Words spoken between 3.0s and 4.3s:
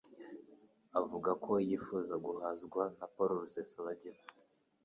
Paul Rusesabagina